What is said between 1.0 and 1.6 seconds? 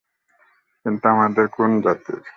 আমাদের